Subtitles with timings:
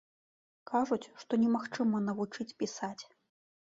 [0.71, 3.01] Кажуць, што немагчыма навучыць пісаць.